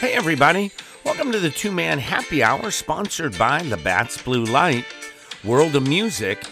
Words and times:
Hey, 0.00 0.12
everybody. 0.12 0.72
Welcome 1.04 1.30
to 1.30 1.38
the 1.38 1.50
two 1.50 1.70
man 1.70 2.00
happy 2.00 2.42
hour 2.42 2.72
sponsored 2.72 3.38
by 3.38 3.62
Labatt's 3.62 4.20
Blue 4.20 4.44
Light, 4.44 4.84
World 5.44 5.76
of 5.76 5.86
Music, 5.86 6.44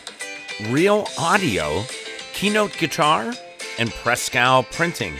Real 0.68 1.08
Audio, 1.18 1.82
Keynote 2.34 2.78
Guitar, 2.78 3.32
and 3.80 3.90
Prescal 3.90 4.62
Printing. 4.62 5.14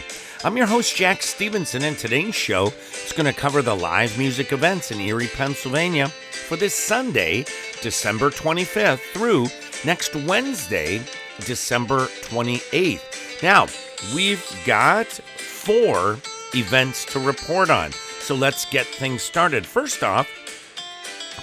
I'm 0.45 0.55
your 0.55 0.65
host, 0.65 0.95
Jack 0.95 1.21
Stevenson, 1.21 1.83
and 1.83 1.97
today's 1.97 2.33
show 2.33 2.67
is 3.05 3.13
going 3.13 3.31
to 3.31 3.39
cover 3.39 3.61
the 3.61 3.75
live 3.75 4.17
music 4.17 4.53
events 4.53 4.89
in 4.89 5.01
Erie, 5.01 5.27
Pennsylvania 5.27 6.07
for 6.07 6.55
this 6.55 6.73
Sunday, 6.73 7.45
December 7.81 8.29
25th 8.29 9.01
through 9.13 9.47
next 9.85 10.15
Wednesday, 10.15 11.01
December 11.41 12.07
28th. 12.21 13.43
Now, 13.43 13.67
we've 14.15 14.43
got 14.65 15.07
four 15.07 16.17
events 16.55 17.05
to 17.05 17.19
report 17.19 17.69
on. 17.69 17.91
So 18.23 18.35
let's 18.35 18.63
get 18.63 18.85
things 18.85 19.21
started. 19.21 19.65
First 19.65 20.01
off, 20.01 20.29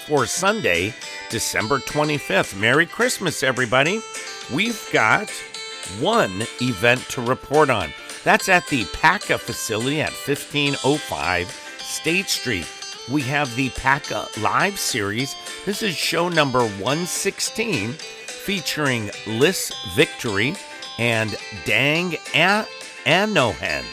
for 0.06 0.24
Sunday, 0.24 0.94
December 1.28 1.78
25th, 1.78 2.58
Merry 2.58 2.86
Christmas, 2.86 3.42
everybody. 3.42 4.00
We've 4.50 4.82
got 4.90 5.28
one 6.00 6.42
event 6.62 7.02
to 7.10 7.20
report 7.20 7.68
on. 7.68 7.90
That's 8.24 8.48
at 8.48 8.66
the 8.68 8.86
PACA 8.94 9.36
facility 9.36 10.00
at 10.00 10.12
1505 10.12 11.50
State 11.78 12.30
Street. 12.30 12.66
We 13.12 13.20
have 13.22 13.54
the 13.56 13.68
PACA 13.68 14.28
Live 14.40 14.78
Series. 14.78 15.36
This 15.66 15.82
is 15.82 15.94
show 15.94 16.30
number 16.30 16.60
116 16.60 17.92
featuring 17.92 19.10
Liss 19.26 19.70
Victory 19.94 20.54
and 20.98 21.36
Dang 21.66 22.12
Anohen 23.04 23.84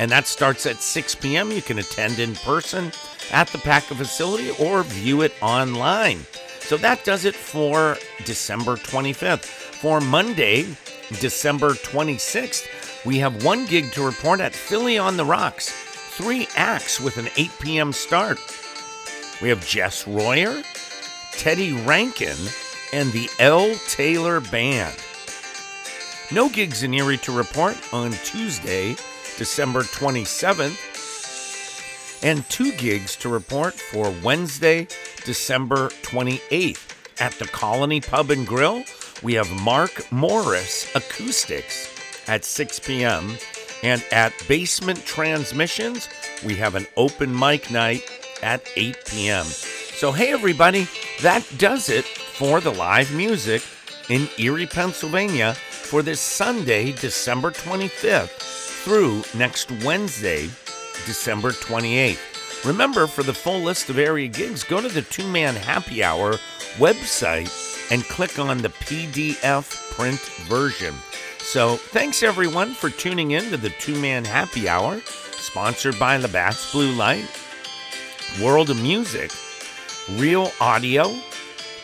and 0.00 0.10
that 0.10 0.26
starts 0.26 0.64
at 0.64 0.80
6 0.80 1.14
p.m. 1.16 1.52
You 1.52 1.60
can 1.60 1.78
attend 1.78 2.20
in 2.20 2.34
person 2.36 2.90
at 3.30 3.48
the 3.48 3.58
PACA 3.58 3.94
facility 3.94 4.50
or 4.58 4.82
view 4.82 5.20
it 5.20 5.34
online. 5.42 6.20
So 6.60 6.78
that 6.78 7.04
does 7.04 7.26
it 7.26 7.34
for 7.34 7.98
December 8.24 8.76
25th. 8.76 9.44
For 9.44 10.00
Monday, 10.00 10.74
December 11.20 11.72
26th, 11.72 13.04
we 13.04 13.18
have 13.18 13.44
one 13.44 13.66
gig 13.66 13.92
to 13.92 14.02
report 14.02 14.40
at 14.40 14.54
Philly 14.54 14.96
on 14.96 15.18
the 15.18 15.24
Rocks, 15.26 15.70
three 15.70 16.48
acts 16.56 16.98
with 16.98 17.18
an 17.18 17.28
8 17.36 17.50
p.m. 17.60 17.92
start. 17.92 18.38
We 19.42 19.50
have 19.50 19.66
Jess 19.66 20.08
Royer, 20.08 20.62
Teddy 21.32 21.72
Rankin, 21.72 22.38
and 22.94 23.12
the 23.12 23.28
L. 23.38 23.74
Taylor 23.86 24.40
Band. 24.40 24.96
No 26.32 26.48
gigs 26.48 26.84
in 26.84 26.94
Erie 26.94 27.18
to 27.18 27.32
report 27.32 27.76
on 27.92 28.12
Tuesday, 28.12 28.96
December 29.38 29.82
27th, 29.82 30.76
and 32.22 32.48
two 32.48 32.72
gigs 32.72 33.16
to 33.16 33.28
report 33.28 33.74
for 33.74 34.14
Wednesday, 34.22 34.86
December 35.24 35.88
28th. 36.02 36.86
At 37.20 37.32
the 37.34 37.46
Colony 37.46 38.00
Pub 38.00 38.30
and 38.30 38.46
Grill, 38.46 38.84
we 39.22 39.34
have 39.34 39.50
Mark 39.62 40.10
Morris 40.10 40.90
Acoustics 40.94 41.88
at 42.28 42.44
6 42.44 42.78
p.m. 42.80 43.36
And 43.82 44.04
at 44.12 44.32
Basement 44.48 45.04
Transmissions, 45.04 46.08
we 46.44 46.56
have 46.56 46.74
an 46.74 46.86
open 46.96 47.38
mic 47.38 47.70
night 47.70 48.02
at 48.42 48.62
8 48.76 48.96
p.m. 49.06 49.44
So, 49.44 50.12
hey, 50.12 50.32
everybody, 50.32 50.88
that 51.22 51.46
does 51.58 51.88
it 51.90 52.04
for 52.04 52.60
the 52.60 52.72
live 52.72 53.12
music 53.14 53.62
in 54.08 54.28
Erie, 54.38 54.66
Pennsylvania 54.66 55.54
for 55.54 56.02
this 56.02 56.20
Sunday, 56.20 56.92
December 56.92 57.50
25th 57.50 58.59
through 58.84 59.22
next 59.34 59.70
Wednesday, 59.84 60.48
December 61.06 61.50
28th. 61.50 62.64
Remember, 62.64 63.06
for 63.06 63.22
the 63.22 63.34
full 63.34 63.60
list 63.60 63.90
of 63.90 63.98
area 63.98 64.28
gigs, 64.28 64.64
go 64.64 64.80
to 64.80 64.88
the 64.88 65.02
Two 65.02 65.26
Man 65.28 65.54
Happy 65.54 66.02
Hour 66.02 66.34
website 66.76 67.50
and 67.90 68.02
click 68.04 68.38
on 68.38 68.58
the 68.58 68.68
PDF 68.68 69.92
print 69.92 70.20
version. 70.48 70.94
So, 71.38 71.76
thanks 71.76 72.22
everyone 72.22 72.72
for 72.72 72.90
tuning 72.90 73.32
in 73.32 73.44
to 73.50 73.56
the 73.56 73.70
Two 73.70 73.98
Man 74.00 74.24
Happy 74.24 74.68
Hour, 74.68 75.00
sponsored 75.32 75.98
by 75.98 76.16
Labatt's 76.16 76.72
Blue 76.72 76.92
Light, 76.92 77.26
World 78.42 78.70
of 78.70 78.80
Music, 78.80 79.30
Real 80.12 80.52
Audio, 80.60 81.14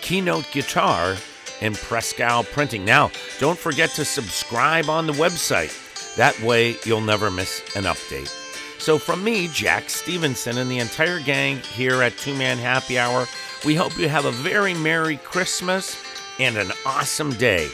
Keynote 0.00 0.46
Guitar, 0.50 1.16
and 1.60 1.74
Prescal 1.74 2.44
Printing. 2.44 2.84
Now, 2.84 3.10
don't 3.38 3.58
forget 3.58 3.90
to 3.90 4.04
subscribe 4.04 4.88
on 4.88 5.06
the 5.06 5.14
website. 5.14 5.85
That 6.16 6.40
way, 6.40 6.76
you'll 6.84 7.00
never 7.00 7.30
miss 7.30 7.60
an 7.76 7.84
update. 7.84 8.32
So, 8.78 8.98
from 8.98 9.24
me, 9.24 9.48
Jack 9.48 9.90
Stevenson, 9.90 10.58
and 10.58 10.70
the 10.70 10.78
entire 10.78 11.20
gang 11.20 11.58
here 11.58 12.02
at 12.02 12.16
Two 12.18 12.34
Man 12.34 12.58
Happy 12.58 12.98
Hour, 12.98 13.26
we 13.64 13.74
hope 13.74 13.98
you 13.98 14.08
have 14.08 14.24
a 14.24 14.30
very 14.30 14.74
Merry 14.74 15.16
Christmas 15.18 15.96
and 16.38 16.56
an 16.56 16.72
awesome 16.84 17.32
day. 17.32 17.68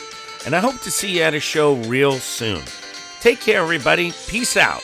And 0.46 0.54
I 0.56 0.60
hope 0.60 0.80
to 0.80 0.90
see 0.90 1.18
you 1.18 1.22
at 1.22 1.34
a 1.34 1.40
show 1.40 1.74
real 1.74 2.12
soon. 2.14 2.62
Take 3.20 3.40
care, 3.40 3.62
everybody. 3.62 4.12
Peace 4.26 4.56
out. 4.56 4.82